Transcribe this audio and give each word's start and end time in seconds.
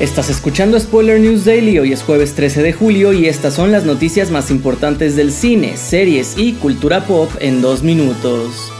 Estás 0.00 0.30
escuchando 0.30 0.80
Spoiler 0.80 1.20
News 1.20 1.44
Daily, 1.44 1.78
hoy 1.78 1.92
es 1.92 2.02
jueves 2.02 2.32
13 2.32 2.62
de 2.62 2.72
julio 2.72 3.12
y 3.12 3.26
estas 3.26 3.52
son 3.52 3.70
las 3.70 3.84
noticias 3.84 4.30
más 4.30 4.50
importantes 4.50 5.14
del 5.14 5.30
cine, 5.30 5.76
series 5.76 6.38
y 6.38 6.54
cultura 6.54 7.04
pop 7.04 7.30
en 7.38 7.60
dos 7.60 7.82
minutos. 7.82 8.72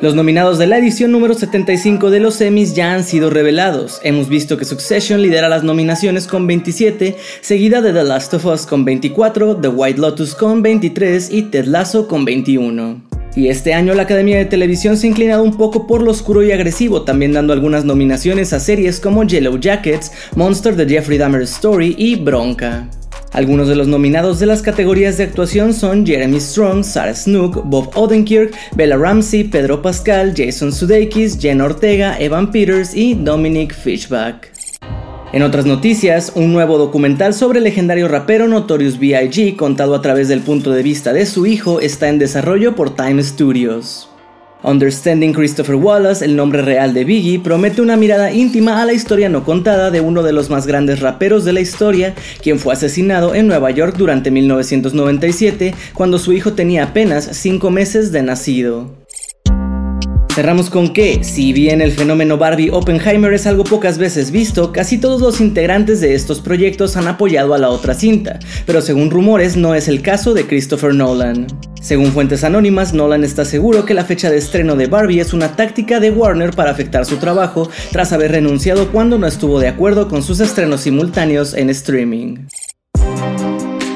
Los 0.00 0.14
nominados 0.14 0.58
de 0.58 0.68
la 0.68 0.78
edición 0.78 1.10
número 1.10 1.34
75 1.34 2.12
de 2.12 2.20
los 2.20 2.40
Emmys 2.40 2.76
ya 2.76 2.94
han 2.94 3.02
sido 3.02 3.30
revelados. 3.30 3.98
Hemos 4.04 4.28
visto 4.28 4.56
que 4.58 4.64
Succession 4.64 5.20
lidera 5.20 5.48
las 5.48 5.64
nominaciones 5.64 6.28
con 6.28 6.46
27, 6.46 7.16
seguida 7.40 7.82
de 7.82 7.92
The 7.92 8.04
Last 8.04 8.32
of 8.34 8.46
Us 8.46 8.64
con 8.64 8.84
24, 8.84 9.56
The 9.56 9.68
White 9.68 10.00
Lotus 10.00 10.36
con 10.36 10.62
23 10.62 11.32
y 11.32 11.42
Ted 11.42 11.64
Lasso 11.64 12.06
con 12.06 12.24
21. 12.24 13.13
Y 13.36 13.48
este 13.48 13.74
año 13.74 13.94
la 13.94 14.02
Academia 14.02 14.38
de 14.38 14.44
Televisión 14.44 14.96
se 14.96 15.06
ha 15.06 15.10
inclinado 15.10 15.42
un 15.42 15.56
poco 15.56 15.86
por 15.86 16.02
lo 16.02 16.12
oscuro 16.12 16.44
y 16.44 16.52
agresivo, 16.52 17.02
también 17.02 17.32
dando 17.32 17.52
algunas 17.52 17.84
nominaciones 17.84 18.52
a 18.52 18.60
series 18.60 19.00
como 19.00 19.24
Yellow 19.24 19.58
Jackets, 19.58 20.12
Monster 20.36 20.76
the 20.76 20.86
Jeffrey 20.86 21.18
Dahmer 21.18 21.42
Story 21.42 21.96
y 21.98 22.14
Bronca. 22.14 22.88
Algunos 23.32 23.66
de 23.66 23.74
los 23.74 23.88
nominados 23.88 24.38
de 24.38 24.46
las 24.46 24.62
categorías 24.62 25.18
de 25.18 25.24
actuación 25.24 25.74
son 25.74 26.06
Jeremy 26.06 26.38
Strong, 26.40 26.84
Sarah 26.84 27.16
Snook, 27.16 27.64
Bob 27.64 27.90
Odenkirk, 27.96 28.54
Bella 28.76 28.96
Ramsey, 28.96 29.42
Pedro 29.42 29.82
Pascal, 29.82 30.32
Jason 30.36 30.72
Sudeikis, 30.72 31.36
Jen 31.40 31.60
Ortega, 31.60 32.16
Evan 32.20 32.52
Peters 32.52 32.94
y 32.94 33.14
Dominic 33.14 33.74
Fishback. 33.74 34.53
En 35.34 35.42
otras 35.42 35.66
noticias, 35.66 36.30
un 36.36 36.52
nuevo 36.52 36.78
documental 36.78 37.34
sobre 37.34 37.58
el 37.58 37.64
legendario 37.64 38.06
rapero 38.06 38.46
Notorious 38.46 39.00
B.I.G. 39.00 39.56
contado 39.56 39.96
a 39.96 40.00
través 40.00 40.28
del 40.28 40.42
punto 40.42 40.70
de 40.70 40.84
vista 40.84 41.12
de 41.12 41.26
su 41.26 41.44
hijo 41.44 41.80
está 41.80 42.08
en 42.08 42.20
desarrollo 42.20 42.76
por 42.76 42.94
Time 42.94 43.20
Studios. 43.20 44.08
Understanding 44.62 45.32
Christopher 45.32 45.74
Wallace, 45.74 46.24
el 46.24 46.36
nombre 46.36 46.62
real 46.62 46.94
de 46.94 47.02
Biggie, 47.02 47.40
promete 47.40 47.82
una 47.82 47.96
mirada 47.96 48.30
íntima 48.30 48.80
a 48.80 48.84
la 48.84 48.92
historia 48.92 49.28
no 49.28 49.44
contada 49.44 49.90
de 49.90 50.00
uno 50.00 50.22
de 50.22 50.32
los 50.32 50.50
más 50.50 50.68
grandes 50.68 51.00
raperos 51.00 51.44
de 51.44 51.52
la 51.52 51.60
historia, 51.60 52.14
quien 52.40 52.60
fue 52.60 52.72
asesinado 52.72 53.34
en 53.34 53.48
Nueva 53.48 53.72
York 53.72 53.96
durante 53.98 54.30
1997, 54.30 55.74
cuando 55.94 56.20
su 56.20 56.32
hijo 56.32 56.52
tenía 56.52 56.84
apenas 56.84 57.28
5 57.32 57.72
meses 57.72 58.12
de 58.12 58.22
nacido. 58.22 59.03
Cerramos 60.34 60.68
con 60.68 60.92
que, 60.92 61.22
si 61.22 61.52
bien 61.52 61.80
el 61.80 61.92
fenómeno 61.92 62.36
Barbie 62.36 62.70
Oppenheimer 62.72 63.32
es 63.32 63.46
algo 63.46 63.62
pocas 63.62 63.98
veces 63.98 64.32
visto, 64.32 64.72
casi 64.72 64.98
todos 64.98 65.20
los 65.20 65.40
integrantes 65.40 66.00
de 66.00 66.16
estos 66.16 66.40
proyectos 66.40 66.96
han 66.96 67.06
apoyado 67.06 67.54
a 67.54 67.58
la 67.58 67.70
otra 67.70 67.94
cinta, 67.94 68.40
pero 68.66 68.82
según 68.82 69.12
rumores 69.12 69.56
no 69.56 69.76
es 69.76 69.86
el 69.86 70.02
caso 70.02 70.34
de 70.34 70.44
Christopher 70.44 70.92
Nolan. 70.92 71.46
Según 71.80 72.10
fuentes 72.10 72.42
anónimas, 72.42 72.94
Nolan 72.94 73.22
está 73.22 73.44
seguro 73.44 73.84
que 73.84 73.94
la 73.94 74.04
fecha 74.04 74.28
de 74.28 74.38
estreno 74.38 74.74
de 74.74 74.88
Barbie 74.88 75.20
es 75.20 75.34
una 75.34 75.54
táctica 75.54 76.00
de 76.00 76.10
Warner 76.10 76.50
para 76.50 76.72
afectar 76.72 77.06
su 77.06 77.18
trabajo 77.18 77.70
tras 77.92 78.12
haber 78.12 78.32
renunciado 78.32 78.90
cuando 78.90 79.18
no 79.18 79.28
estuvo 79.28 79.60
de 79.60 79.68
acuerdo 79.68 80.08
con 80.08 80.24
sus 80.24 80.40
estrenos 80.40 80.80
simultáneos 80.80 81.54
en 81.54 81.70
streaming. 81.70 82.38